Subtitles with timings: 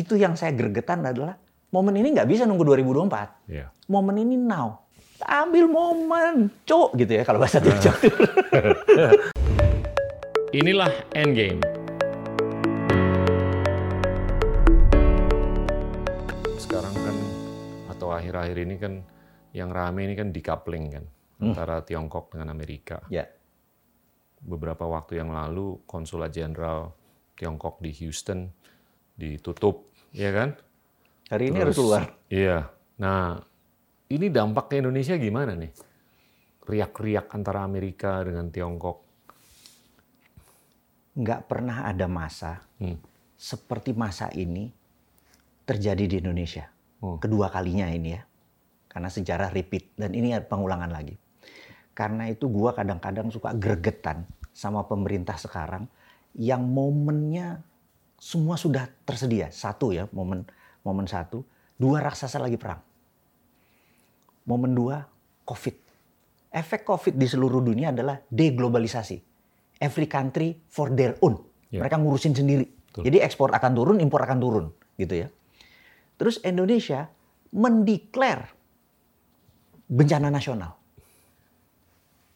[0.00, 1.36] itu yang saya gregetan adalah
[1.68, 3.52] momen ini nggak bisa nunggu 2024.
[3.52, 3.68] Iya.
[3.92, 4.88] Momen ini now.
[5.20, 8.00] Ambil momen, cok gitu ya kalau bahasa TikTok.
[10.56, 11.60] Inilah Endgame.
[16.56, 17.16] Sekarang kan
[17.92, 19.04] atau akhir-akhir ini kan
[19.52, 21.04] yang rame ini kan decoupling kan
[21.44, 23.04] antara Tiongkok dengan Amerika.
[23.12, 23.28] ya,
[24.40, 26.96] Beberapa waktu yang lalu konsulat jenderal
[27.36, 28.48] Tiongkok di Houston
[29.20, 30.50] ditutup, ya kan?
[31.30, 32.02] hari ini harus Terus- keluar.
[32.26, 32.58] Iya.
[32.98, 33.38] Nah,
[34.10, 35.70] ini dampak ke Indonesia gimana nih?
[36.66, 38.98] Riak-riak antara Amerika dengan Tiongkok.
[41.14, 42.98] Nggak pernah ada masa Hmm.
[43.38, 44.70] seperti masa ini
[45.66, 46.66] terjadi di Indonesia.
[46.98, 47.18] Oh.
[47.22, 48.22] Kedua kalinya ini ya.
[48.90, 51.14] Karena sejarah repeat dan ini pengulangan lagi.
[51.94, 55.86] Karena itu gua kadang-kadang suka gregetan sama pemerintah sekarang
[56.34, 57.62] yang momennya
[58.20, 59.48] semua sudah tersedia.
[59.48, 60.44] Satu ya, momen
[60.84, 61.40] momen satu,
[61.80, 62.84] dua raksasa lagi perang.
[64.44, 65.00] Momen dua,
[65.48, 65.76] Covid.
[66.52, 69.16] Efek Covid di seluruh dunia adalah deglobalisasi.
[69.80, 71.40] Every country for their own.
[71.72, 71.80] Ya.
[71.80, 72.68] Mereka ngurusin sendiri.
[72.68, 73.08] Betul.
[73.08, 74.66] Jadi ekspor akan turun, impor akan turun,
[74.98, 75.28] gitu ya.
[76.20, 77.08] Terus Indonesia
[77.54, 78.50] mendeklar
[79.86, 80.76] bencana nasional.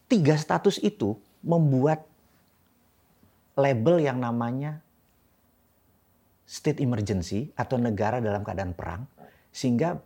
[0.07, 2.07] Tiga status itu membuat
[3.59, 4.84] label yang namanya
[6.45, 9.09] state emergency atau negara dalam keadaan perang
[9.55, 10.01] sehingga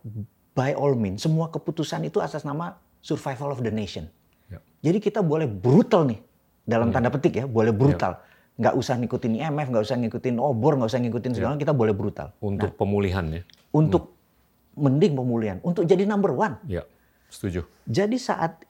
[0.55, 4.07] by all means semua keputusan itu atas nama survival of the nation.
[4.47, 4.59] Ya.
[4.91, 6.19] Jadi kita boleh brutal nih
[6.63, 8.21] dalam tanda petik ya, boleh brutal.
[8.59, 12.35] Nggak usah ngikutin IMF, nggak usah ngikutin obor, nggak usah ngikutin segala, kita boleh brutal.
[12.43, 13.41] Untuk pemulihan ya.
[13.71, 14.19] Untuk
[14.75, 16.59] mending pemulihan, untuk jadi number one.
[16.67, 16.83] Ya,
[17.31, 17.67] setuju.
[17.87, 18.63] Jadi saat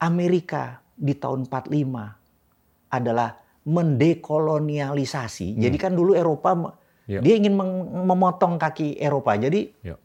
[0.00, 5.60] Amerika di tahun 45 adalah mendekolonialisasi.
[5.60, 6.76] Jadi kan dulu Eropa
[7.10, 7.18] Ya.
[7.18, 7.58] dia ingin
[8.06, 9.34] memotong kaki Eropa.
[9.34, 9.98] Jadi Ya.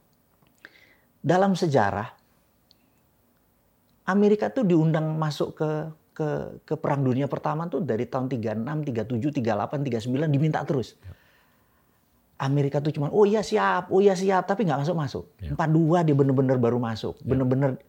[1.21, 2.09] dalam sejarah
[4.05, 5.69] Amerika tuh diundang masuk ke
[6.15, 6.27] ke
[6.63, 10.95] ke perang dunia pertama tuh dari tahun 36, 37, 38, 39 diminta terus.
[12.35, 15.25] Amerika tuh cuma oh iya siap, oh iya siap, tapi nggak masuk masuk.
[15.39, 15.55] Ya.
[15.55, 17.79] 42 dia bener-bener baru masuk, bener-bener.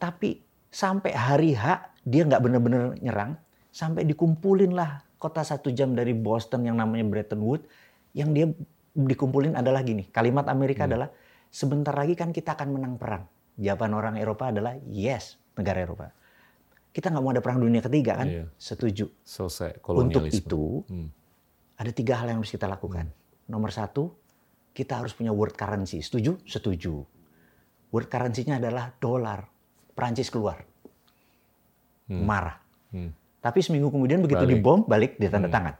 [0.00, 3.38] Tapi sampai hari H dia nggak bener-bener nyerang,
[3.70, 7.66] sampai dikumpulin lah kota satu jam dari Boston yang namanya Bretton Woods,
[8.16, 8.50] yang dia
[8.96, 10.90] dikumpulin adalah gini, kalimat Amerika Hmm.
[10.96, 11.08] adalah
[11.52, 13.24] sebentar lagi kan kita akan menang perang.
[13.60, 16.08] Jawaban orang Eropa adalah yes, negara Eropa.
[16.90, 18.26] Kita nggak mau ada perang dunia ketiga kan?
[18.26, 18.44] Iya.
[18.58, 19.06] Setuju.
[19.22, 21.12] Selesai Untuk itu Hmm.
[21.78, 23.12] ada tiga hal yang harus kita lakukan.
[23.46, 24.10] Nomor satu,
[24.74, 26.02] kita harus punya world currency.
[26.02, 26.40] Setuju?
[26.48, 27.04] Setuju.
[27.94, 29.46] World currency-nya adalah dolar.
[29.94, 30.64] Perancis keluar.
[32.10, 32.58] Marah.
[32.90, 33.14] Hmm.
[33.40, 34.60] Tapi seminggu kemudian begitu Balik.
[34.60, 35.74] dibom, balik dia tanda tangan.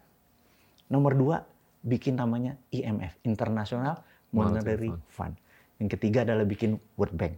[0.89, 1.37] Nomor dua,
[1.85, 4.01] bikin namanya IMF, International
[4.33, 5.37] Monetary Monetary Fund.
[5.77, 7.37] Yang ketiga adalah bikin World Bank.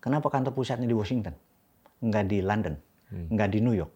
[0.00, 1.32] Kenapa kantor pusatnya di Washington?
[2.04, 2.74] Enggak di London,
[3.32, 3.92] enggak di New York.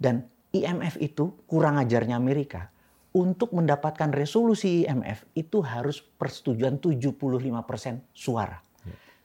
[0.00, 2.72] Dan IMF itu kurang ajarnya Amerika.
[3.10, 8.62] Untuk mendapatkan resolusi IMF itu harus persetujuan 75% suara.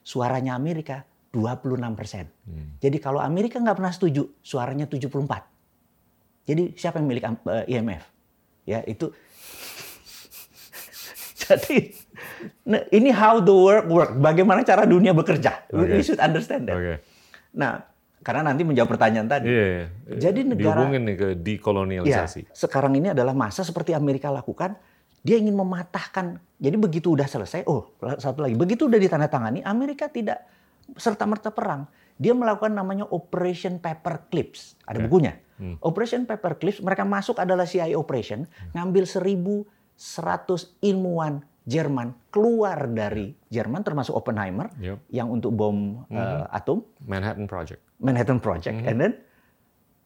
[0.02, 1.06] Suaranya Amerika
[1.36, 2.80] 26%.
[2.80, 5.20] Jadi kalau Amerika nggak pernah setuju, suaranya 74.
[6.46, 8.04] Jadi siapa yang milik eh, IMF?
[8.64, 9.12] Ya itu.
[11.46, 11.92] Jadi
[12.66, 14.12] nah, ini how the world work.
[14.16, 15.68] Bagaimana cara dunia bekerja?
[15.70, 16.02] We Oke.
[16.02, 16.78] should understand that.
[16.78, 16.94] Oke.
[17.54, 17.84] Nah,
[18.26, 19.46] karena nanti menjawab pertanyaan tadi.
[19.46, 19.84] Iya, iya.
[20.18, 22.50] Jadi negara- dihubungin nih ke Ya, dekolonialisasi.
[22.50, 24.74] sekarang ini adalah masa seperti Amerika lakukan.
[25.26, 26.38] Dia ingin mematahkan.
[26.58, 28.54] Jadi begitu udah selesai, oh satu lagi.
[28.54, 30.42] Begitu udah ditandatangani, Amerika tidak
[30.94, 31.90] serta merta perang.
[32.16, 34.78] Dia melakukan namanya Operation Paperclips.
[34.88, 35.36] Ada bukunya.
[35.60, 35.76] Hmm.
[35.84, 39.66] Operation Paperclips, mereka masuk adalah CIA Operation, ngambil 1.100
[40.84, 45.10] ilmuwan Jerman keluar dari Jerman, termasuk Oppenheimer, Yep.
[45.10, 46.86] yang untuk bom eh, atom.
[47.02, 47.82] Manhattan Project.
[47.98, 48.86] Manhattan Project.
[48.86, 49.12] And then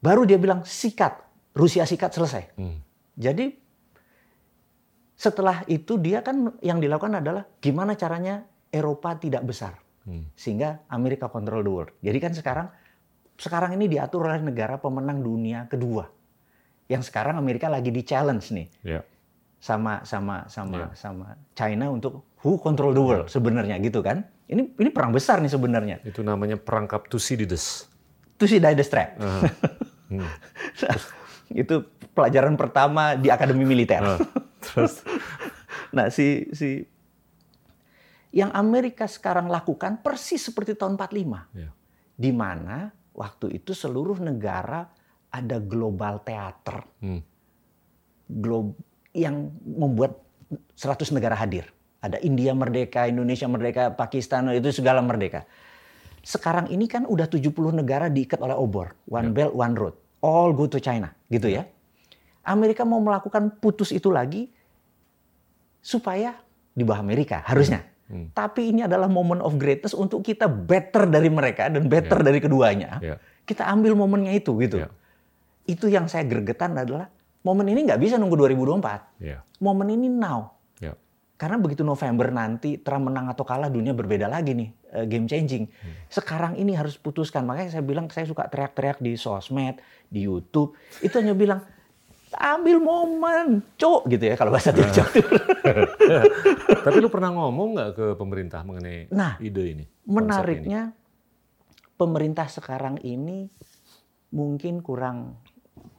[0.00, 1.20] baru dia bilang sikat,
[1.52, 2.56] Rusia sikat selesai.
[2.56, 2.80] Hmm.
[3.12, 3.52] Jadi
[5.20, 10.24] setelah itu dia kan yang dilakukan adalah gimana caranya Eropa tidak besar Hmm.
[10.32, 11.92] sehingga Amerika control the world.
[12.00, 12.66] Jadi kan sekarang
[13.36, 16.08] sekarang ini diatur oleh negara pemenang dunia kedua.
[16.88, 19.00] Yang sekarang Amerika lagi di challenge nih Ya.
[19.60, 20.86] sama sama sama Iya.
[20.96, 24.24] sama China untuk who control the world sebenarnya gitu kan.
[24.48, 26.00] Ini ini perang besar nih sebenarnya.
[26.02, 27.86] Itu namanya perangkap Thucydides.
[28.40, 29.20] The strap.
[29.20, 29.44] Ah.
[30.10, 30.26] Hmm.
[31.52, 31.84] itu
[32.16, 34.00] pelajaran pertama di akademi militer.
[34.00, 34.18] Ah.
[34.64, 35.04] Terus
[35.94, 36.86] Nah, si si
[38.30, 41.50] yang Amerika sekarang lakukan persis seperti tahun 45.
[41.54, 41.70] ya.
[42.14, 44.86] Di mana waktu itu seluruh negara
[45.30, 46.86] ada global teater.
[47.02, 47.22] Hmm.
[48.30, 48.78] Glo-
[49.10, 50.22] yang membuat
[50.78, 51.66] 100 negara hadir.
[52.00, 55.44] Ada India merdeka, Indonesia merdeka, Pakistan itu segala merdeka.
[56.22, 59.94] Sekarang ini kan udah 70 negara diikat oleh obor, one belt, one road.
[60.20, 61.64] All go to China, gitu ya.
[62.44, 64.48] Amerika mau melakukan putus itu lagi
[65.80, 66.36] supaya
[66.72, 67.84] di bawah Amerika harusnya.
[68.10, 68.26] Hmm.
[68.34, 72.26] Tapi ini adalah moment of greatness untuk kita better dari mereka dan better yeah.
[72.26, 72.90] dari keduanya.
[72.98, 73.18] Yeah.
[73.46, 74.82] Kita ambil momennya itu gitu.
[74.82, 74.90] Yeah.
[75.70, 77.06] Itu yang saya gregetan adalah
[77.46, 79.22] momen ini nggak bisa nunggu 2024.
[79.22, 79.46] Yeah.
[79.62, 80.58] Momen ini now.
[80.82, 80.98] Yeah.
[81.38, 85.70] Karena begitu November nanti Trump menang atau kalah dunia berbeda lagi nih eh, game changing.
[85.70, 85.94] Hmm.
[86.10, 87.46] Sekarang ini harus putuskan.
[87.46, 89.78] Makanya saya bilang saya suka teriak-teriak di sosmed,
[90.10, 90.74] di YouTube.
[90.98, 91.62] Itu hanya bilang
[92.38, 94.86] ambil momen, cok gitu ya kalau bahasa nah.
[96.86, 99.84] Tapi lu pernah ngomong nggak ke pemerintah mengenai nah, ide ini?
[100.06, 101.96] Menariknya ini?
[101.98, 103.50] pemerintah sekarang ini
[104.30, 105.42] mungkin kurang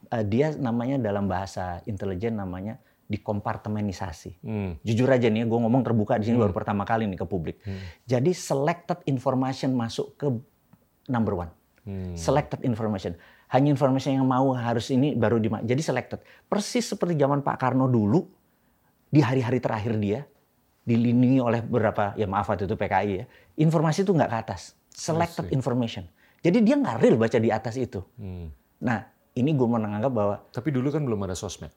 [0.08, 2.80] uh, dia namanya dalam bahasa intelijen namanya
[3.12, 4.40] dikompartemenisasi.
[4.40, 4.70] Hmm.
[4.80, 6.44] Jujur aja nih, gue ngomong terbuka di sini hmm.
[6.48, 7.60] baru pertama kali nih ke publik.
[7.60, 7.76] Hmm.
[8.08, 10.32] Jadi selected information masuk ke
[11.12, 11.52] number one.
[11.84, 12.16] Hmm.
[12.16, 13.12] Selected information
[13.52, 16.24] hanya informasi yang mau harus ini baru di jadi selected.
[16.48, 18.24] Persis seperti zaman Pak Karno dulu
[19.12, 20.24] di hari-hari terakhir dia
[20.82, 23.24] dilindungi oleh beberapa ya maaf waktu itu PKI ya
[23.60, 24.74] informasi itu nggak ke atas.
[24.92, 26.08] Selected information.
[26.42, 28.00] Jadi dia nggak real baca di atas itu.
[28.18, 28.50] Hmm.
[28.82, 29.06] nah
[29.38, 31.70] ini gue menganggap bahwa tapi dulu kan belum ada sosmed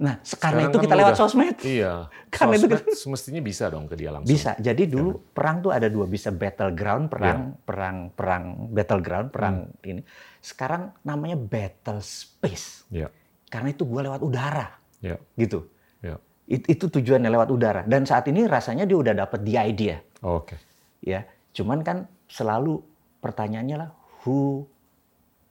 [0.00, 1.56] Nah, karena itu kan kita lewat udah, sosmed.
[1.60, 2.08] Iya.
[2.34, 4.32] Karena sosmed itu semestinya bisa dong ke dia langsung.
[4.32, 4.56] Bisa.
[4.56, 5.20] Jadi dulu ya.
[5.36, 7.60] perang tuh ada dua, bisa battleground perang, ya.
[7.68, 9.90] perang, perang battleground, perang hmm.
[9.92, 10.00] ini.
[10.40, 12.88] Sekarang namanya battle space.
[12.88, 13.12] Ya.
[13.52, 14.72] Karena itu gua lewat udara.
[15.04, 15.20] Ya.
[15.36, 15.68] Gitu.
[16.00, 16.16] Ya.
[16.48, 17.84] It, itu tujuannya lewat udara.
[17.84, 20.00] Dan saat ini rasanya dia udah dapat the idea.
[20.24, 20.56] Oh, Oke.
[20.56, 20.58] Okay.
[21.04, 21.28] Ya.
[21.52, 22.80] Cuman kan selalu
[23.20, 23.90] pertanyaannya lah
[24.24, 24.64] who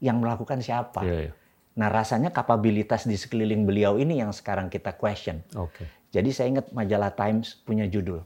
[0.01, 1.05] yang melakukan siapa.
[1.05, 1.33] Ya, ya.
[1.79, 5.39] Nah rasanya kapabilitas di sekeliling beliau ini yang sekarang kita question.
[5.55, 5.87] Okay.
[6.11, 8.19] Jadi saya ingat majalah Times punya judul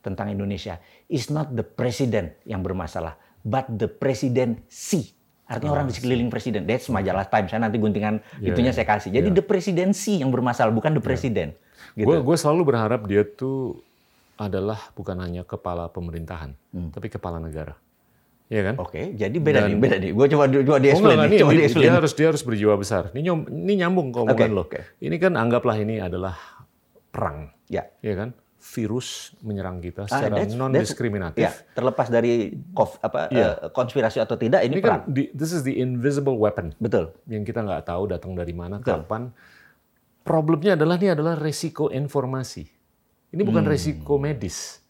[0.00, 0.80] tentang Indonesia.
[1.12, 5.12] It's not the president yang bermasalah, but the presidency.
[5.48, 6.64] Artinya oh, orang di sekeliling presiden.
[6.64, 7.52] That's majalah Times.
[7.52, 8.76] Saya nanti guntingan yeah, itunya yeah.
[8.76, 9.10] saya kasih.
[9.12, 9.36] Jadi yeah.
[9.36, 11.56] the presidency yang bermasalah, bukan the president.
[11.92, 12.08] Yeah.
[12.08, 12.24] Gitu.
[12.24, 13.84] Gue selalu berharap dia tuh
[14.38, 16.94] adalah bukan hanya kepala pemerintahan, hmm.
[16.94, 17.74] tapi kepala negara.
[18.48, 18.74] Iya kan?
[18.80, 20.10] Oke, okay, jadi beda Dan, nih, beda nih.
[20.16, 21.18] Gue coba coba di explain.
[21.20, 23.12] Oh, nih, coba di Dia harus dia harus berjiwa besar.
[23.12, 24.64] Ini nyom, ini nyambung kok okay, lo.
[24.64, 24.88] Okay.
[25.04, 26.32] Ini kan anggaplah ini adalah
[27.12, 27.52] perang.
[27.68, 27.84] Ya.
[28.00, 28.28] Iya kan?
[28.58, 31.44] Virus menyerang kita ah, secara non diskriminatif.
[31.44, 33.68] Ya, terlepas dari kof, apa ya.
[33.68, 35.12] uh, konspirasi atau tidak ini, ini kan perang.
[35.12, 36.72] Kan, this is the invisible weapon.
[36.80, 37.12] Betul.
[37.28, 39.04] Yang kita nggak tahu datang dari mana, Betul.
[39.04, 39.22] kapan.
[40.24, 42.64] Problemnya adalah ini adalah resiko informasi.
[43.28, 43.72] Ini bukan hmm.
[43.72, 44.80] resiko medis.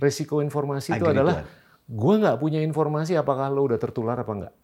[0.00, 1.44] Resiko informasi Agri itu adalah
[1.90, 4.54] gue nggak punya informasi apakah lo udah tertular apa enggak.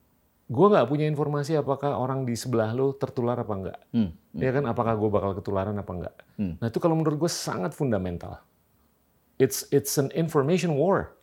[0.47, 3.79] Gue nggak punya informasi apakah orang di sebelah lo tertular apa enggak.
[3.91, 4.15] Hmm.
[4.39, 6.15] Ya kan, apakah gue bakal ketularan apa enggak.
[6.39, 6.55] Hmm.
[6.63, 8.39] Nah itu kalau menurut gue sangat fundamental.
[9.43, 11.19] It's it's an information war.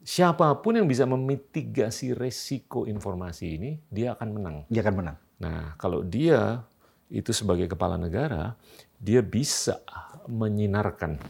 [0.00, 4.56] Siapa pun yang bisa memitigasi resiko informasi ini, dia akan menang.
[4.72, 5.16] Dia akan menang.
[5.36, 6.64] Nah, kalau dia
[7.12, 8.56] itu sebagai kepala negara,
[8.96, 9.84] dia bisa
[10.24, 11.20] menyinarkan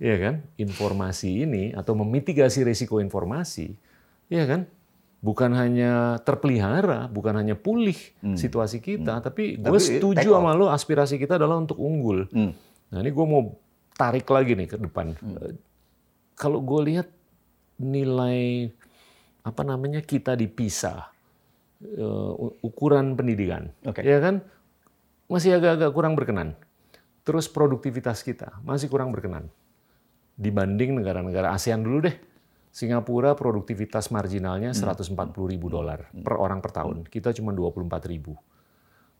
[0.00, 3.76] ya kan, informasi ini atau memitigasi risiko informasi,
[4.32, 4.64] ya kan,
[5.20, 8.40] bukan hanya terpelihara, bukan hanya pulih hmm.
[8.40, 9.22] situasi kita, hmm.
[9.22, 12.24] tapi gue setuju sama lo aspirasi kita adalah untuk unggul.
[12.32, 12.56] Hmm.
[12.90, 13.52] Nah ini gue mau
[13.92, 15.12] tarik lagi nih ke depan.
[15.20, 15.36] Hmm.
[15.36, 15.54] Eh,
[16.32, 17.12] kalau gue lihat
[17.76, 18.72] nilai
[19.44, 21.12] apa namanya kita dipisah
[22.00, 22.32] uh,
[22.64, 24.04] ukuran pendidikan, okay.
[24.04, 24.44] ya kan
[25.28, 26.56] masih agak-agak kurang berkenan.
[27.20, 29.52] Terus produktivitas kita masih kurang berkenan
[30.36, 32.16] dibanding negara-negara ASEAN dulu deh.
[32.70, 35.34] Singapura produktivitas marginalnya 140 hmm.
[35.50, 37.02] ribu dolar per orang per tahun.
[37.10, 38.38] Kita cuma 24 ribu.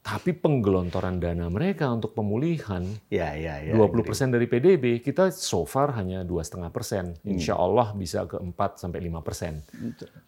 [0.01, 2.81] Tapi penggelontoran dana mereka untuk pemulihan
[3.13, 7.13] ya, ya, ya, 20 persen dari PDB, kita so far hanya dua setengah persen.
[7.21, 7.37] Hmm.
[7.37, 9.61] Insya Allah bisa ke 4 sampai 5 persen.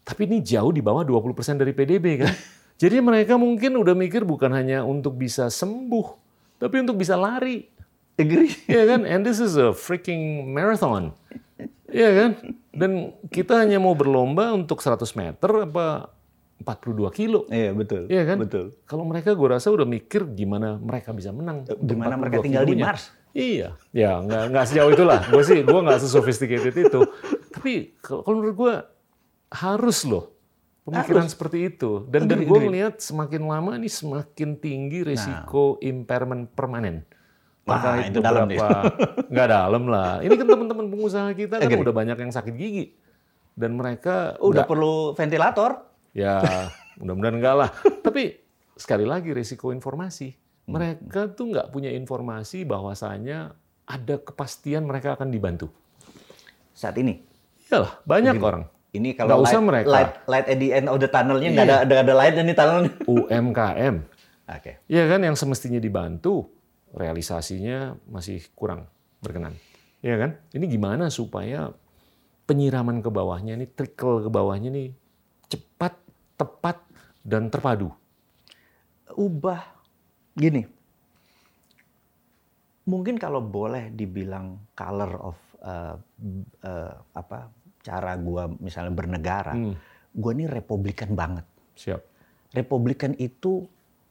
[0.05, 2.35] Tapi ini jauh di bawah 20 persen dari PDB kan.
[2.83, 6.07] Jadi mereka mungkin udah mikir bukan hanya untuk bisa sembuh,
[6.61, 7.65] tapi untuk bisa lari.
[8.21, 8.53] Agree.
[8.69, 9.01] Iya kan?
[9.09, 11.17] And this is a freaking marathon.
[11.93, 12.31] Iya kan?
[12.73, 16.13] Dan kita hanya mau berlomba untuk 100 meter apa
[16.63, 17.41] 42 kilo.
[17.51, 18.09] Iya betul.
[18.09, 18.39] Iya kan?
[18.41, 18.77] Betul.
[18.87, 21.69] Kalau mereka gue rasa udah mikir gimana mereka bisa menang.
[21.69, 22.81] Gimana mereka tinggal kilonya.
[22.81, 23.05] di Mars.
[23.33, 25.25] Iya, ya nggak nggak sejauh itulah.
[25.25, 27.01] gue sih gue nggak sesophisticated itu.
[27.49, 28.75] Tapi kalau menurut gue
[29.53, 30.37] harus loh
[30.85, 31.33] pemikiran harus.
[31.33, 32.05] seperti itu.
[32.13, 35.89] Dan dan gue melihat semakin lama ini semakin tinggi risiko nah.
[35.89, 37.09] impairment permanen.
[37.73, 38.69] Maka nah, itu, itu dalam berapa
[39.33, 40.13] nggak dalam lah.
[40.21, 42.85] Ini kan teman-teman pengusaha kita kan udah banyak yang sakit gigi
[43.53, 45.71] dan mereka udah gak, perlu ventilator.
[46.13, 46.41] Ya,
[47.01, 47.71] mudah-mudahan enggak lah.
[48.07, 48.37] Tapi
[48.77, 50.33] sekali lagi risiko informasi.
[50.63, 55.69] Mereka tuh nggak punya informasi bahwasanya ada kepastian mereka akan dibantu.
[56.73, 57.19] Saat ini.
[57.69, 58.47] Iyalah, banyak Begini.
[58.47, 58.65] orang.
[58.93, 59.87] Ini Nggak kalau usah light, mereka.
[59.89, 61.77] light, light at the end of the tunnelnya nggak Iya.
[61.81, 62.81] ada, ada ada light dan di tunnel.
[63.17, 63.95] UMKM,
[64.53, 64.73] Oke.
[64.85, 66.53] ya kan yang semestinya dibantu,
[66.93, 68.87] realisasinya masih kurang
[69.25, 69.57] berkenan.
[70.05, 70.37] Ya kan?
[70.53, 71.73] Ini gimana supaya
[72.45, 74.85] penyiraman ke bawahnya ini, trickle ke bawahnya ini
[75.47, 75.95] cepat,
[76.37, 76.83] tepat,
[77.23, 77.89] dan terpadu.
[79.15, 79.63] Ubah
[80.35, 80.65] gini.
[82.83, 85.95] Mungkin kalau boleh dibilang color of uh,
[86.67, 87.47] uh, apa
[87.79, 89.75] cara gua misalnya bernegara, Hmm,
[90.11, 91.47] gua ini republikan banget.
[91.79, 92.03] siap.
[92.53, 93.65] Republikan itu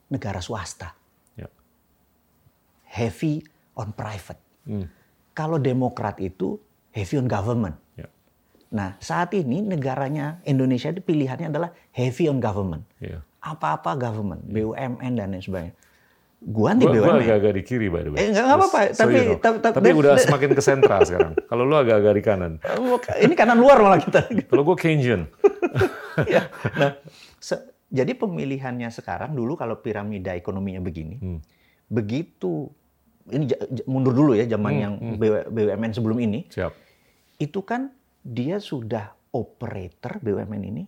[0.09, 0.95] negara swasta.
[2.91, 3.39] Heavy
[3.73, 4.39] on private.
[4.63, 4.85] Hmm,
[5.31, 6.59] Kalau Demokrat itu
[6.91, 7.79] heavy on government.
[7.95, 8.11] ya.
[8.69, 12.83] Nah, saat ini negaranya Indonesia itu pilihannya adalah heavy on government.
[12.99, 13.23] Ya.
[13.39, 15.73] Apa-apa government, BUMN dan lain sebagainya.
[16.41, 17.21] Gua anti Gua, gua BUMN.
[17.21, 18.17] agak-agak di kiri by the way.
[18.17, 19.37] Eh, nggak apa-apa, so tapi- you know.
[19.37, 21.33] tapi- tapi- tapi udah semakin ke sentra sekarang.
[21.45, 22.53] Kalau lu agak-agak di kanan.
[23.23, 24.25] Ini kanan luar malah kita.
[24.45, 25.25] Kalau gua Keynesian.
[26.27, 26.51] Ya.
[26.75, 26.99] Nah,
[27.87, 31.39] jadi pemilihannya sekarang dulu kalau piramida ekonominya begini, Hmm.
[31.87, 32.67] begitu
[33.29, 33.45] ini
[33.85, 36.73] mundur dulu ya zaman Hmm, yang BW- BUMN sebelum ini, Siap.
[37.37, 40.83] itu kan dia sudah operator BUMN ini,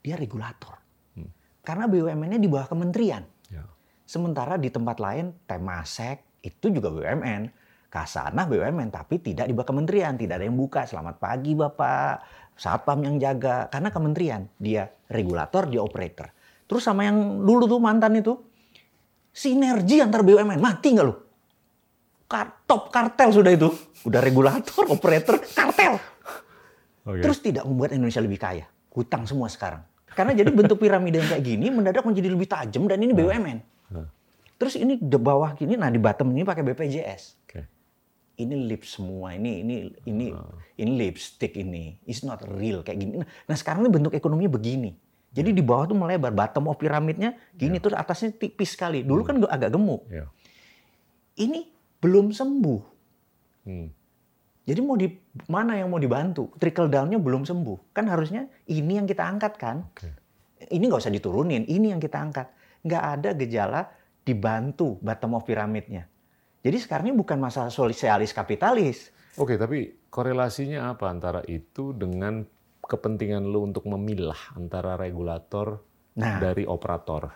[0.00, 0.80] dia regulator.
[1.14, 1.28] Hmm.
[1.60, 3.22] Karena BUMN-nya di bawah kementerian.
[3.48, 3.64] Ya.
[4.08, 7.52] Sementara di tempat lain Temasek itu juga BUMN,
[7.92, 10.88] Kasana BUMN tapi tidak di bawah kementerian, tidak ada yang buka.
[10.88, 12.24] Selamat pagi Bapak,
[12.56, 16.32] satpam yang jaga karena kementerian, dia regulator, dia operator.
[16.66, 18.32] Terus sama yang dulu tuh mantan itu
[19.32, 21.14] sinergi antar BUMN, mati nggak lu?
[22.28, 23.68] Kar- top kartel sudah itu,
[24.04, 25.96] udah regulator, operator, kartel.
[27.02, 27.20] Oke.
[27.24, 29.82] Terus tidak membuat Indonesia lebih kaya, hutang semua sekarang.
[30.12, 33.58] Karena jadi bentuk piramida yang kayak gini mendadak menjadi lebih tajam dan ini BUMN.
[33.96, 34.06] Nah,
[34.60, 37.22] Terus ini di bawah gini, nah di bottom ini pakai BPJS.
[37.42, 37.60] Oke.
[38.38, 40.30] Ini lip semua, ini ini ini
[40.78, 43.18] ini lipstick ini, it's not real kayak gini.
[43.18, 44.94] Nah, nah sekarang ini bentuk ekonominya begini.
[45.32, 49.00] Jadi di bawah tuh melebar, bottom of piramidnya gini, terus atasnya tipis sekali.
[49.00, 50.04] Dulu kan agak gemuk.
[50.12, 50.28] Ya.
[51.40, 51.72] Ini
[52.04, 52.80] belum sembuh.
[53.64, 53.88] Hmm.
[54.62, 55.08] Jadi mau di
[55.48, 56.52] mana yang mau dibantu?
[56.60, 57.96] Trickle down-nya belum sembuh.
[57.96, 59.88] Kan harusnya ini yang kita angkat kan?
[59.88, 60.10] Oke.
[60.68, 62.46] Ini nggak usah diturunin, ini yang kita angkat.
[62.86, 63.80] Nggak ada gejala
[64.22, 66.06] dibantu bottom of piramidnya.
[66.62, 69.10] Jadi sekarang ini bukan masalah sosialis kapitalis.
[69.34, 72.46] Oke, tapi korelasinya apa antara itu dengan
[72.82, 75.80] kepentingan lu untuk memilah antara regulator
[76.12, 77.32] Nah, dari operator?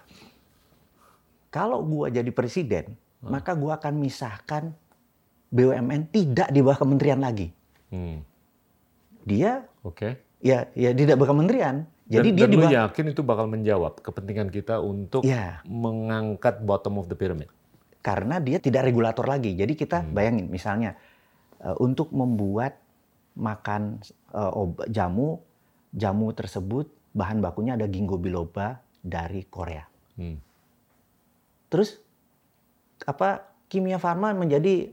[1.49, 2.93] kalau gua jadi presiden,
[3.25, 4.77] maka gua akan misahkan
[5.49, 7.49] BUMN tidak di bawah kementerian lagi.
[7.89, 8.21] Hmm.
[9.25, 10.21] Dia Oke.
[10.45, 11.89] ya ya tidak bawah kementerian.
[12.07, 17.01] Jadi dan, dia dan bawah yakin itu bakal menjawab kepentingan kita untuk ya mengangkat bottom
[17.01, 17.49] of the pyramid?
[18.05, 19.59] karena dia tidak regulator lagi.
[19.59, 20.15] Jadi kita Hmm.
[20.15, 20.95] bayangin misalnya
[21.59, 22.79] eh, untuk membuat
[23.37, 24.01] makan
[24.33, 25.41] eh, ob- jamu
[25.93, 29.85] jamu tersebut bahan bakunya ada ginkgo biloba dari Korea.
[30.17, 30.37] Hmm.
[31.73, 32.01] Terus
[33.05, 34.93] apa kimia farma menjadi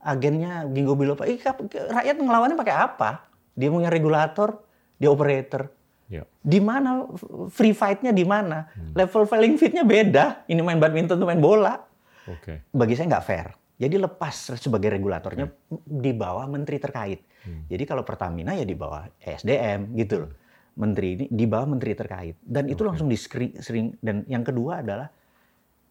[0.00, 1.28] agennya ginkgo biloba?
[1.28, 3.28] Ih, rakyat ngelawannya pakai apa?
[3.52, 4.64] Dia punya regulator,
[4.96, 5.68] dia operator.
[6.08, 6.28] Ya.
[6.44, 7.08] Di mana
[7.48, 8.68] free fight-nya di mana?
[8.92, 10.24] Level playing field-nya beda.
[10.44, 11.80] Ini main badminton tuh main bola.
[12.28, 12.68] Oke.
[12.68, 13.48] Bagi saya nggak fair.
[13.82, 15.50] Jadi lepas sebagai regulatornya
[15.82, 17.26] di bawah menteri terkait.
[17.42, 17.66] Hmm.
[17.66, 20.30] Jadi kalau Pertamina ya di bawah ESDM gitu loh.
[20.78, 22.38] Menteri ini di bawah menteri terkait.
[22.38, 22.94] Dan itu Oke.
[22.94, 25.10] langsung di sering dan yang kedua adalah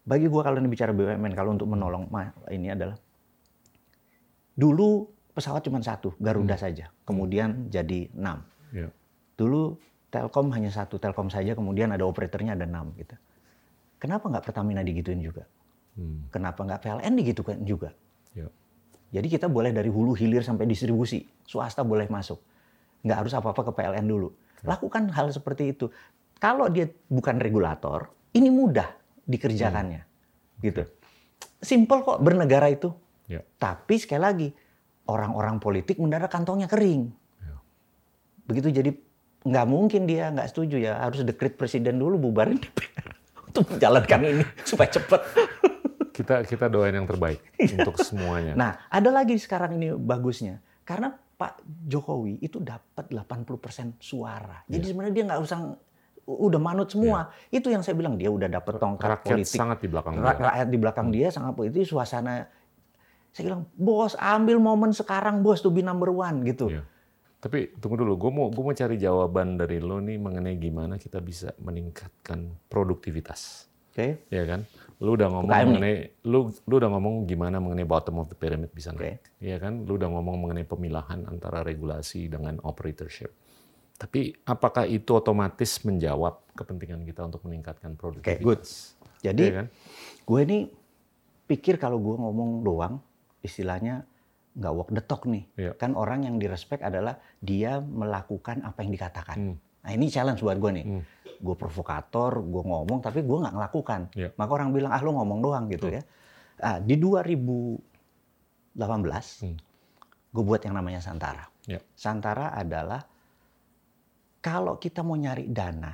[0.08, 2.96] bagi gua kalau ini bicara BUMN kalau untuk menolong ma- ini adalah
[4.56, 5.06] dulu
[5.36, 8.42] pesawat cuma satu Garuda saja, kemudian jadi enam.
[8.72, 8.88] Ya.
[9.36, 9.76] Dulu
[10.12, 13.16] Telkom hanya satu Telkom saja, kemudian ada operatornya ada enam gitu.
[14.00, 15.46] Kenapa nggak Pertamina digituin juga?
[15.96, 16.28] Hmm.
[16.32, 17.90] Kenapa nggak PLN digitukan juga?
[18.32, 18.48] Ya.
[19.12, 22.40] Jadi kita boleh dari hulu hilir sampai distribusi, swasta boleh masuk.
[23.04, 24.30] Nggak harus apa-apa ke PLN dulu.
[24.64, 25.92] Lakukan hal seperti itu.
[26.42, 28.88] Kalau dia bukan regulator, ini mudah
[29.28, 30.02] dikerjakannya.
[30.64, 30.82] Gitu.
[31.62, 32.90] Simple kok bernegara itu.
[33.30, 33.46] Ya.
[33.60, 34.48] Tapi sekali lagi,
[35.10, 37.12] orang-orang politik mendadak kantongnya kering.
[37.42, 37.56] Ya.
[38.48, 38.92] Begitu jadi
[39.42, 43.10] nggak mungkin dia nggak setuju ya harus dekret presiden dulu bubarin DPR
[43.50, 45.22] untuk menjalankan ini supaya cepat.
[46.12, 47.40] Kita kita doain yang terbaik
[47.76, 48.54] untuk semuanya.
[48.54, 50.60] Nah, ada lagi sekarang ini bagusnya.
[50.84, 54.62] Karena Pak Jokowi itu dapat 80% suara.
[54.66, 54.90] Jadi Iya.
[54.92, 55.60] sebenarnya dia nggak usah
[56.24, 57.32] udah manut semua.
[57.48, 59.58] Itu yang saya bilang dia udah dapat tongkat Rakyat politik.
[59.58, 60.46] sangat di belakang Ra- dia.
[60.46, 62.46] rakyat di belakang dia sangat politik suasana
[63.32, 66.68] saya bilang, "Bos, ambil momen sekarang, Bos, to be number one." gitu.
[66.70, 66.84] Iya.
[67.40, 71.18] Tapi tunggu dulu, gue mau gue mau cari jawaban dari lo nih mengenai gimana kita
[71.18, 74.28] bisa meningkatkan produktivitas, Oke.
[74.28, 74.62] ya kan?
[75.02, 75.66] Lu udah ngomong UKM nih.
[75.66, 75.96] mengenai
[76.30, 76.40] lu
[76.70, 79.26] lu udah ngomong gimana mengenai bottom of the pyramid bisa naik.
[79.42, 79.82] Iya kan?
[79.90, 83.34] Lu udah ngomong mengenai pemilahan antara regulasi dengan operatorship.
[83.98, 88.46] Tapi apakah itu otomatis menjawab kepentingan kita untuk meningkatkan produktivitas?
[88.46, 88.62] good.
[89.22, 89.68] Jadi Iya kan?
[90.26, 90.58] gue ini
[91.46, 92.98] pikir kalau gue ngomong doang,
[93.46, 94.06] istilahnya
[94.58, 95.46] nggak walk the talk nih.
[95.58, 95.72] Iya.
[95.78, 99.38] Kan orang yang direspek adalah dia melakukan apa yang dikatakan.
[99.38, 99.56] Hmm.
[99.82, 100.86] Nah ini challenge buat gue nih.
[100.86, 101.02] Hmm.
[101.42, 104.02] Gue provokator, gue ngomong tapi gue nggak ngelakukan.
[104.14, 104.30] Iya.
[104.38, 105.98] Maka orang bilang ah lu ngomong doang gitu Betul.
[105.98, 106.02] ya.
[106.62, 109.58] Ah, di 2018 Hmm.
[110.32, 111.50] gue buat yang namanya Santara.
[111.66, 111.82] Iya.
[111.98, 113.02] Santara adalah
[114.42, 115.94] kalau kita mau nyari dana,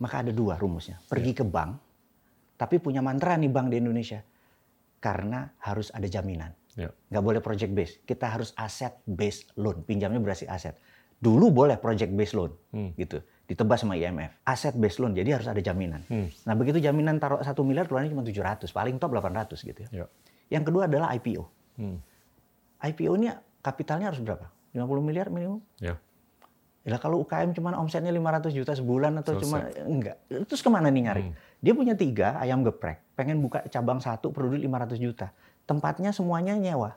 [0.00, 1.00] maka ada dua rumusnya.
[1.08, 1.72] Pergi ke bank,
[2.56, 4.20] tapi punya mantra nih bank di Indonesia.
[5.00, 6.52] Karena harus ada jaminan.
[6.76, 6.92] Ya.
[7.08, 7.94] Nggak boleh project base.
[8.04, 9.80] Kita harus asset based loan.
[9.80, 10.76] Pinjamnya berarti aset.
[11.16, 12.52] Dulu boleh project based loan.
[12.72, 12.92] Hmm.
[13.00, 13.20] gitu
[13.50, 14.30] Ditebas sama IMF.
[14.46, 16.06] Asset based loan, jadi harus ada jaminan.
[16.06, 16.30] Hmm.
[16.46, 18.70] Nah begitu jaminan taruh satu miliar, keluarnya cuma 700.
[18.70, 19.90] Paling top 800 gitu ya.
[19.90, 20.06] Ya.
[20.54, 21.42] Yang kedua adalah IPO.
[21.74, 21.98] Hmm.
[22.78, 24.46] IPO ini kapitalnya harus berapa?
[24.70, 25.58] 50 miliar minimum?
[25.82, 25.98] Ya.
[26.80, 29.44] Ya kalau UKM cuma omsetnya 500 juta sebulan atau Selesai.
[29.44, 30.16] cuma enggak.
[30.46, 31.24] Terus ke mana nih nyari?
[31.28, 31.34] Hmm.
[31.60, 35.28] Dia punya tiga ayam geprek, pengen buka cabang satu perlu duit 500 juta.
[35.68, 36.96] Tempatnya semuanya nyewa.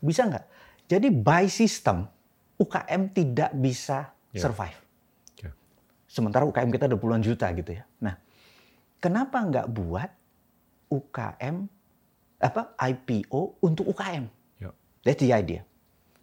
[0.00, 0.46] Bisa nggak?
[0.88, 2.06] Jadi by system
[2.56, 4.44] UKM tidak bisa Ya.
[4.44, 4.76] survive.
[6.08, 7.84] Sementara UKM kita ada puluhan juta gitu ya.
[8.00, 8.16] Nah,
[8.96, 10.10] kenapa nggak buat
[10.88, 11.68] UKM
[12.40, 14.24] apa IPO untuk UKM?
[14.56, 14.72] Ya.
[15.04, 15.68] That's the idea.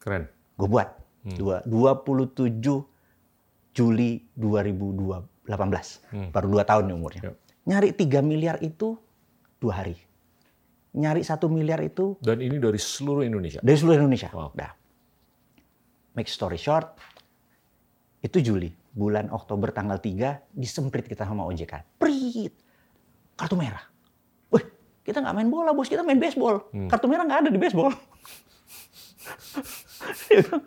[0.01, 0.25] Keren.
[0.57, 0.89] Gue buat.
[1.25, 1.37] Hmm.
[1.37, 2.57] Dua, 27
[3.77, 5.45] Juli 2018.
[6.09, 6.29] Hmm.
[6.33, 7.21] Baru dua tahun nih umurnya.
[7.21, 7.33] Ya.
[7.65, 8.97] Nyari 3 miliar itu
[9.61, 9.97] dua hari.
[10.95, 13.59] Nyari satu miliar itu Dan ini dari seluruh Indonesia.
[13.61, 14.31] dari seluruh Indonesia.
[14.33, 14.55] Wow.
[14.55, 14.71] Dah.
[16.15, 16.95] Make story short,
[18.23, 18.71] itu Juli.
[18.95, 21.99] Bulan Oktober tanggal 3 disemprit kita sama OJK.
[21.99, 22.55] Prit.
[23.35, 23.83] Kartu merah.
[24.47, 24.63] Wih,
[25.03, 26.71] kita nggak main bola bos, kita main baseball.
[26.71, 26.87] Hmm.
[26.87, 27.91] Kartu merah nggak ada di baseball.
[30.31, 30.63] Bilang,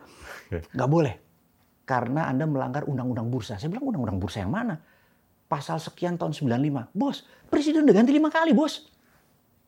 [0.77, 1.15] nggak boleh.
[1.89, 3.57] Karena Anda melanggar undang-undang bursa.
[3.57, 4.77] Saya bilang undang-undang bursa yang mana?
[5.49, 6.93] Pasal sekian tahun 95.
[6.93, 8.93] Bos, presiden udah ganti lima kali bos.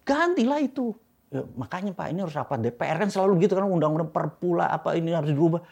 [0.04, 0.92] Gantilah itu.
[1.32, 5.16] Ya, makanya Pak ini harus rapat DPR kan selalu begitu kan undang-undang perpula apa ini
[5.16, 5.64] harus dirubah.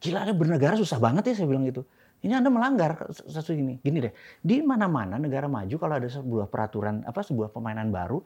[0.00, 1.84] Gila ada bernegara susah banget ya saya bilang gitu.
[2.20, 3.80] Ini Anda melanggar sesuatu ini.
[3.80, 8.20] Gini deh, di mana-mana negara maju kalau ada sebuah peraturan apa sebuah permainan baru,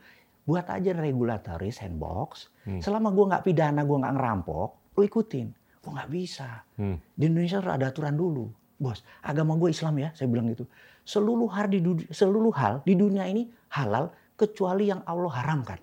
[0.46, 2.50] buat aja regulatory sandbox.
[2.66, 2.82] Hmm.
[2.82, 5.46] Selama gua nggak pidana, gua nggak ngerampok, lu ikutin.
[5.82, 6.62] Gua nggak bisa.
[6.78, 6.98] Hmm.
[7.14, 8.50] Di Indonesia harus ada aturan dulu.
[8.74, 10.66] Bos, agama gue Islam ya, saya bilang gitu.
[11.06, 15.78] Seluruh hal di dunia, seluruh hal di dunia ini halal kecuali yang Allah haramkan.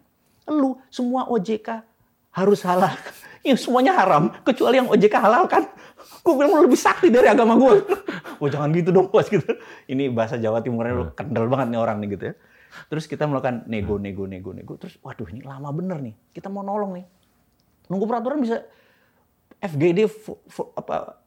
[0.51, 1.67] Lu semua OJK
[2.35, 2.93] harus halal.
[3.41, 5.65] Ya semuanya haram kecuali yang OJK halal kan.
[6.21, 7.73] Gue bilang lu lebih sakti dari agama gue.
[8.41, 9.45] oh jangan gitu dong bos gitu.
[9.85, 12.35] Ini bahasa Jawa Timurnya lu kendal banget nih orang nih gitu ya.
[12.87, 14.73] Terus kita melakukan nego, nego, nego, nego.
[14.75, 16.15] Terus waduh ini lama bener nih.
[16.31, 17.05] Kita mau nolong nih.
[17.87, 18.63] Nunggu peraturan bisa
[19.59, 21.21] FGD fo- fo- apa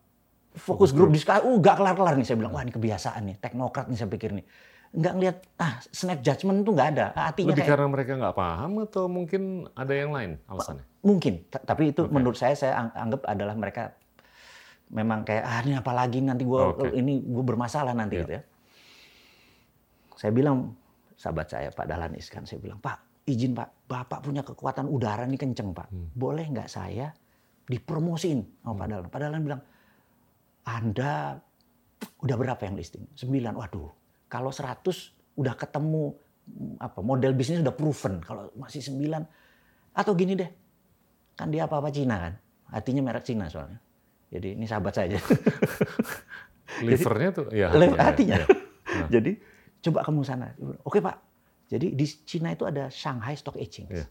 [0.55, 3.99] fokus grup diskusi, uh gak kelar-kelar nih saya bilang, wah ini kebiasaan nih, teknokrat nih
[3.99, 4.47] saya pikir nih.
[4.95, 7.07] Nggak ngeliat, ah snap judgment tuh nggak ada.
[7.13, 9.43] Artinya Lebih kayak, karena mereka nggak paham atau mungkin
[9.75, 10.87] ada yang lain alasannya?
[11.03, 12.15] mungkin, tapi itu Oke.
[12.15, 13.93] menurut saya saya ang- anggap adalah mereka
[14.93, 16.93] memang kayak, ah ini apa lagi nanti gue Oke.
[16.93, 18.23] ini gue bermasalah nanti Iya.
[18.25, 18.43] gitu ya.
[20.15, 20.77] Saya bilang,
[21.17, 25.41] sahabat saya Pak Dahlan Iskan, saya bilang, Pak izin Pak, Bapak punya kekuatan udara nih
[25.41, 25.89] kenceng Pak.
[25.89, 26.09] Hmm.
[26.13, 27.09] Boleh nggak saya
[27.65, 29.09] dipromosin sama Pak Dahlan?
[29.09, 29.63] Pak Dahlan bilang,
[30.65, 31.41] Anda
[32.21, 33.05] udah berapa yang listing?
[33.17, 33.57] Sembilan.
[33.57, 33.91] Waduh,
[34.29, 36.15] kalau 100 udah ketemu
[36.47, 38.21] mm, apa model bisnis udah proven.
[38.23, 39.23] Kalau masih sembilan,
[39.97, 40.51] atau gini deh,
[41.37, 42.35] kan dia apa-apa Cina kan?
[42.73, 43.79] Artinya merek Cina soalnya.
[44.35, 45.15] Jadi ini sahabat saya.
[46.89, 47.71] Livernya tuh, ya.
[47.71, 48.37] Liver- ya, ya, hatinya.
[48.43, 48.49] ya.
[48.85, 49.11] Nah.
[49.11, 49.33] Jadi
[49.83, 50.55] coba kamu sana.
[50.87, 51.19] Oke Pak.
[51.67, 53.91] Jadi di Cina itu ada Shanghai Stock Exchange.
[53.91, 54.07] Iya.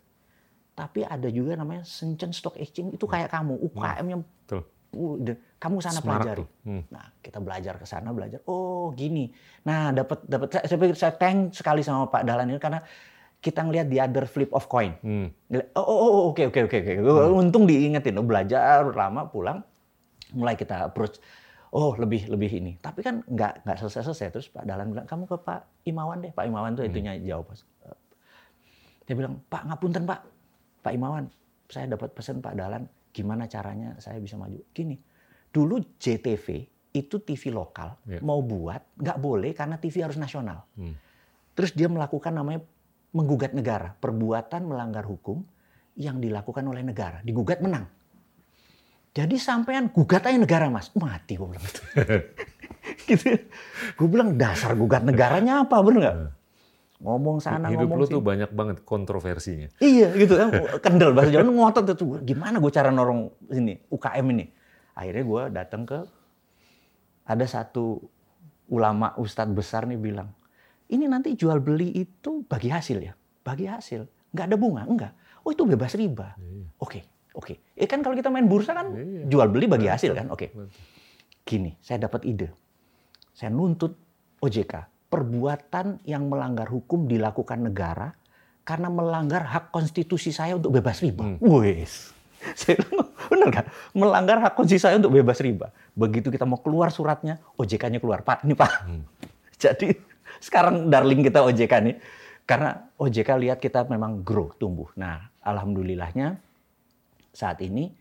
[0.75, 4.65] Tapi ada juga namanya Shenzhen Stock Exchange itu kayak kamu UKM yang Betul.
[4.91, 6.43] udah kamu sana Smart pelajari.
[6.67, 6.83] Hmm.
[6.89, 8.43] Nah, kita belajar ke sana, belajar.
[8.49, 9.31] Oh, gini.
[9.63, 12.83] Nah, dapat dapat saya, saya pikir saya thank sekali sama Pak Dahlan ini karena
[13.39, 14.97] kita ngelihat the other flip of coin.
[14.99, 15.31] Hmm.
[15.77, 16.91] Oh, oh, oh, oke, oke, oke, oke.
[17.39, 19.63] Untung diingetin, oh, belajar lama pulang,
[20.33, 21.17] mulai kita approach.
[21.73, 22.77] Oh, lebih lebih ini.
[22.77, 24.27] Tapi kan nggak nggak selesai selesai.
[24.29, 26.31] Terus Pak Dahlan bilang, kamu ke Pak Imawan deh.
[26.33, 27.49] Pak Imawan tuh itunya jawab.
[29.03, 30.19] Dia bilang, Pak ngapunten Pak,
[30.85, 31.25] Pak Imawan,
[31.65, 34.61] saya dapat pesan Pak Dahlan, gimana caranya saya bisa maju?
[34.69, 34.95] Gini,
[35.49, 38.21] dulu JTV itu TV lokal Iya.
[38.21, 40.61] mau buat nggak boleh karena TV harus nasional.
[40.77, 40.93] Hmm.
[41.57, 42.61] Terus dia melakukan namanya
[43.13, 45.41] menggugat negara, perbuatan melanggar hukum
[45.97, 47.85] yang dilakukan oleh negara, digugat menang.
[49.13, 51.82] Jadi sampean gugat aja negara mas, mati gue bilang gitu.
[53.13, 53.26] gitu.
[53.93, 56.17] Gue bilang dasar gugat negaranya apa bener nggak?
[57.04, 58.15] ngomong sana Hidup ngomong lu sini.
[58.15, 59.67] tuh banyak banget kontroversinya.
[59.84, 60.49] Iya gitu kan,
[60.80, 62.23] kendel bahasa Jawa ngotot tuh.
[62.23, 64.45] Gimana gue cara norong sini UKM ini?
[64.95, 65.99] Akhirnya gue datang ke
[67.28, 67.99] ada satu
[68.71, 70.32] ulama ustadz besar nih bilang,
[70.88, 75.13] ini nanti jual beli itu bagi hasil ya, bagi hasil, nggak ada bunga, enggak.
[75.43, 76.39] Oh itu bebas riba.
[76.39, 77.04] Iya.
[77.33, 77.77] Oke, oke.
[77.77, 79.25] Eh kan kalau kita main bursa kan Iya.
[79.29, 80.47] jual beli bagi hasil kan, oke.
[80.53, 80.69] Betul.
[81.43, 82.47] Gini, saya dapat ide.
[83.33, 83.97] Saya nuntut
[84.39, 88.17] OJK perbuatan yang melanggar hukum dilakukan negara
[88.65, 91.21] karena melanggar hak konstitusi saya untuk bebas riba.
[91.21, 91.37] Hmm.
[91.37, 92.09] Wes.
[92.59, 92.75] Saya
[93.31, 93.65] benar kan?
[93.95, 95.71] Melanggar hak konstitusi saya untuk bebas riba.
[95.95, 98.19] Begitu kita mau keluar suratnya, OJK-nya keluar.
[98.19, 98.71] Pak, ini Pak.
[98.83, 99.07] Hmm.
[99.63, 99.95] Jadi
[100.43, 101.95] sekarang darling kita OJK nih.
[102.43, 104.91] Karena OJK lihat kita memang grow, tumbuh.
[104.99, 106.35] Nah, alhamdulillahnya
[107.33, 107.91] saat ini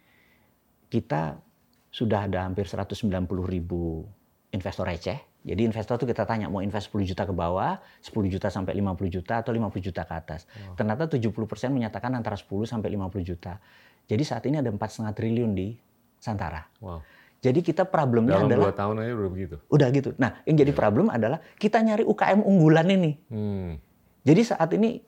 [0.93, 1.41] kita
[1.89, 3.09] sudah ada hampir 190
[3.49, 4.05] ribu
[4.53, 5.19] investor receh.
[5.43, 9.11] Jadi investor tuh kita tanya mau invest 10 juta ke bawah, 10 juta sampai 50
[9.11, 10.47] juta atau 50 juta ke atas.
[10.79, 11.35] Ternyata 70%
[11.75, 13.59] menyatakan antara 10 sampai 50 juta.
[14.07, 15.75] Jadi saat ini ada 4,5 triliun di
[16.23, 16.63] Santara.
[16.79, 17.03] Wow.
[17.43, 19.57] Jadi kita problemnya Dalam adalah dua tahun aja udah begitu.
[19.67, 20.11] udah gitu.
[20.15, 23.19] Nah, yang jadi problem adalah kita nyari UKM unggulan ini.
[23.27, 23.83] Hmm.
[24.23, 25.03] Jadi saat ini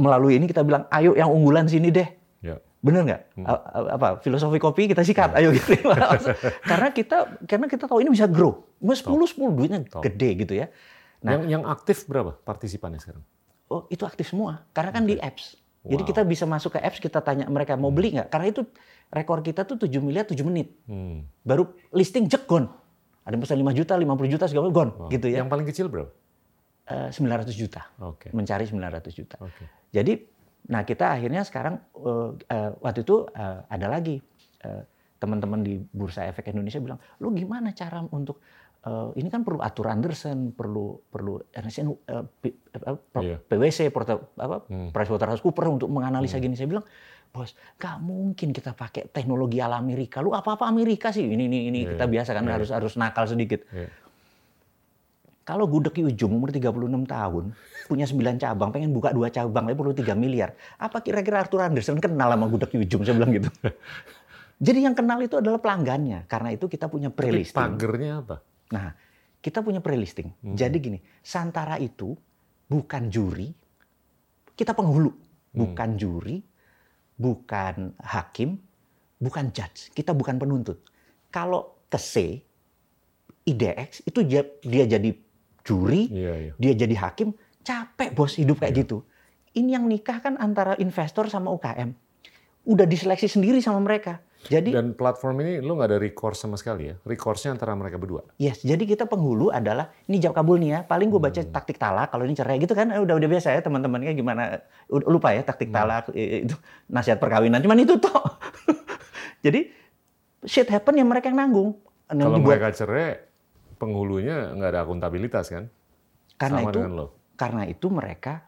[0.00, 2.08] melalui ini kita bilang, ayo yang unggulan sini deh.
[2.40, 2.56] Ya.
[2.80, 3.20] Bener nggak?
[3.44, 3.62] A-
[3.94, 5.76] Apa filosofi kopi kita sikat, ayo gitu.
[6.70, 8.64] karena kita karena kita tahu ini bisa grow.
[8.80, 10.00] Mau 10 10 duitnya Top.
[10.00, 10.72] gede gitu ya.
[11.20, 11.36] Nah.
[11.36, 13.20] yang yang aktif berapa partisipannya sekarang?
[13.68, 14.64] Oh, itu aktif semua.
[14.72, 15.60] Karena kan di apps.
[15.80, 16.08] Jadi Wow.
[16.08, 18.28] kita bisa masuk ke apps, kita tanya mereka mau beli nggak?
[18.28, 18.64] Karena itu
[19.08, 20.72] rekor kita tuh 7 miliar 7 menit.
[20.84, 21.28] Hmm.
[21.40, 22.68] Baru listing jek gone.
[23.20, 25.08] Ada yang pesan 5 juta, 50 juta segala macam, gone Wow.
[25.08, 25.44] gitu ya.
[25.44, 26.10] Yang paling kecil berapa?
[26.84, 27.80] Eh, 900 juta.
[27.98, 28.32] Oke.
[28.32, 29.36] Mencari 900 juta.
[29.38, 29.64] Oke.
[29.90, 30.24] Jadi,
[30.68, 34.20] nah kita akhirnya sekarang eh, eh, waktu itu eh, ada lagi
[34.60, 34.82] eh,
[35.16, 38.40] teman-teman di Bursa Efek Indonesia bilang, lu gimana cara untuk
[38.80, 43.36] eh, ini kan perlu aturan Anderson, perlu perlu NSN, eh, P- apa, P- Iya.
[43.38, 44.88] PwC, Porta- apa, Hmm.
[44.90, 46.56] PricewaterhouseCoopers untuk menganalisa gini.
[46.56, 46.84] Saya bilang,
[47.28, 50.18] bos, nggak mungkin kita pakai teknologi ala Amerika.
[50.18, 51.22] Lu apa-apa Amerika sih?
[51.22, 52.52] Ini ini ini Iya, kita biasa kan iya.
[52.56, 53.60] harus harus nakal sedikit.
[53.68, 53.92] Iya.
[55.50, 56.78] Kalau gudeg Ki Ujung umur 36
[57.10, 57.50] tahun,
[57.90, 60.54] punya 9 cabang, pengen buka dua cabang, tapi perlu 3 miliar.
[60.78, 63.02] Apa kira-kira Arthur Anderson kenal sama gudeg Ki Ujung?
[63.02, 63.50] Saya bilang gitu.
[64.70, 66.22] Jadi yang kenal itu adalah pelanggannya.
[66.30, 67.58] Karena itu kita punya Tapi pre-listing.
[67.58, 68.36] pagernya apa?
[68.70, 68.94] Nah,
[69.42, 70.30] kita punya pre-listing.
[70.38, 70.54] Hmm.
[70.54, 72.14] Jadi gini, Santara itu
[72.70, 73.50] bukan juri,
[74.54, 75.10] kita penghulu.
[75.10, 75.66] Hmm.
[75.66, 76.38] Bukan juri,
[77.18, 78.54] bukan hakim,
[79.18, 79.90] bukan judge.
[79.90, 80.78] Kita bukan penuntut.
[81.34, 82.38] Kalau ke C,
[83.50, 85.10] IDX, itu dia, dia jadi
[85.70, 86.52] juri, Iya, iya.
[86.56, 87.30] dia jadi hakim,
[87.60, 88.80] capek bos hidup kayak Iya.
[88.82, 88.98] gitu.
[89.52, 91.94] Ini yang nikah kan antara investor sama UKM.
[92.62, 94.18] Udah diseleksi sendiri sama mereka.
[94.42, 96.96] Jadi Dan platform ini lu nggak ada recourse sama sekali ya?
[97.02, 98.24] Recourse-nya antara mereka berdua.
[98.36, 100.80] Yes, jadi kita penghulu adalah ini jawab kabul nih ya.
[100.82, 101.50] Paling gue baca Hmm.
[101.50, 105.30] taktik talak kalau ini cerai gitu kan eh, udah udah biasa ya teman-temannya gimana lupa
[105.30, 105.48] ya Hmm.
[105.50, 106.56] taktik talak eh, itu
[106.86, 107.60] nasihat perkawinan.
[107.60, 108.16] Cuman itu toh.
[109.44, 109.68] jadi
[110.42, 111.76] shit happen yang mereka yang nanggung.
[112.06, 113.20] Kalau dibuat- mereka cerai,
[113.80, 115.64] penghulunya nggak ada akuntabilitas kan?
[116.36, 117.06] karena sama itu dengan lo.
[117.34, 118.44] karena itu mereka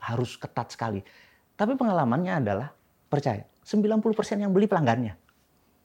[0.00, 1.00] harus ketat sekali.
[1.54, 2.68] Tapi pengalamannya adalah
[3.06, 4.00] percaya 90%
[4.38, 5.16] yang beli pelanggannya.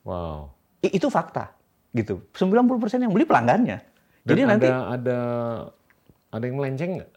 [0.04, 0.52] Wow.
[0.82, 1.52] I- Itu fakta
[1.92, 2.24] gitu.
[2.32, 3.84] 90% yang beli pelanggannya.
[4.24, 5.18] Dan Jadi ada, nanti ada
[6.30, 7.12] ada yang melenceng nggak?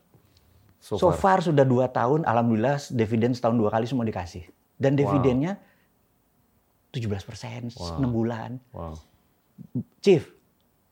[0.78, 1.38] So, So far.
[1.38, 4.46] far sudah dua tahun, alhamdulillah dividen setahun dua kali semua dikasih.
[4.74, 4.98] Dan Wow.
[5.00, 5.58] dividennya
[6.90, 7.98] 17 persen, Wow.
[7.98, 8.50] 6 bulan.
[8.70, 8.94] Wow.
[10.00, 10.22] Chief,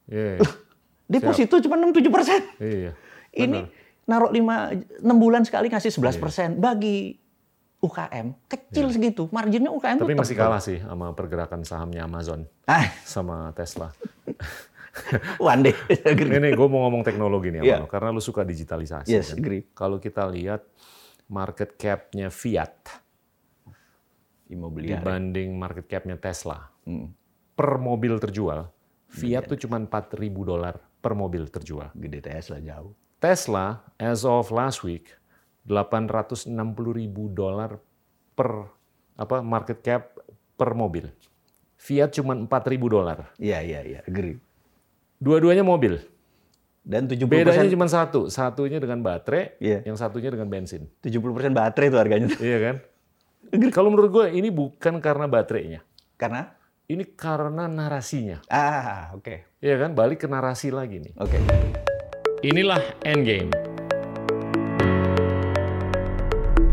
[0.07, 0.39] iya.
[1.07, 2.41] deposito cuma 6-7 persen.
[2.59, 2.93] iya.
[3.31, 3.67] Ini
[4.05, 6.21] naruh 5, 6 bulan sekali ngasih 11 Iya.
[6.21, 6.49] persen.
[6.57, 7.19] Bagi
[7.77, 9.29] UKM, kecil segitu.
[9.29, 13.93] Marginnya UKM Tapi masih kalah sih sama pergerakan sahamnya Amazon Ah, sama Tesla.
[15.39, 15.75] one day.
[16.33, 17.77] Ini gue mau ngomong teknologi nih, Iya.
[17.79, 19.07] lo, karena lu suka digitalisasi.
[19.07, 19.39] yes, kan.
[19.39, 19.69] agree.
[19.71, 20.65] Kalau kita lihat
[21.29, 23.05] market cap-nya Fiat
[24.47, 25.03] Imobiliar.
[25.03, 27.11] dibanding market cap-nya Tesla Hmm,
[27.53, 28.71] per mobil terjual,
[29.09, 29.51] Fiat Iya.
[29.51, 30.17] tuh cuma 4.000
[30.47, 31.93] dolar per mobil terjual.
[31.95, 32.93] Gede Tesla jauh.
[33.17, 35.13] Tesla as of last week
[35.67, 36.47] 860
[36.95, 37.81] ribu dolar
[38.37, 38.71] per
[39.17, 40.15] apa market cap
[40.55, 41.09] per mobil.
[41.77, 43.33] Fiat cuma 4 ribu dolar.
[43.37, 44.41] Iya, iya, iya, agree.
[45.21, 46.01] Dua-duanya mobil.
[46.87, 48.31] Dan 70 Bedanya cuma satu.
[48.31, 49.83] Satunya dengan baterai, Iya.
[49.85, 50.87] yang satunya dengan bensin.
[51.03, 52.29] 70 persen baterai itu harganya.
[52.39, 52.77] Iya kan?
[53.75, 55.81] Kalau menurut gue ini bukan karena baterainya.
[56.17, 56.56] Karena,
[56.87, 58.47] Ini karena narasinya.
[58.47, 59.99] ah, oke, Iya kan?
[59.99, 61.19] Balik ke narasi lagi nih.
[61.19, 61.35] oke.
[62.47, 63.51] Inilah Endgame.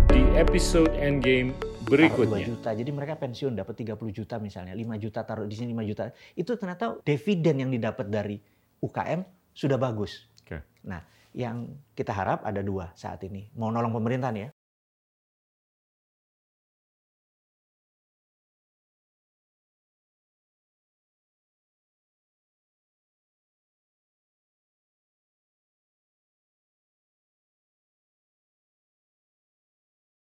[0.06, 2.45] Di episode Endgame Taruh 2 berikutnya.
[2.45, 2.69] juta.
[2.71, 6.04] Jadi mereka pensiun dapat 30 juta misalnya, 5 juta taruh di sini 5 juta.
[6.34, 8.38] Itu ternyata dividen yang didapat dari
[8.80, 10.30] UKM sudah bagus.
[10.45, 10.62] Oke.
[10.86, 11.02] Nah,
[11.34, 13.49] yang kita harap ada dua saat ini.
[13.58, 14.49] Mau nolong pemerintah nih ya.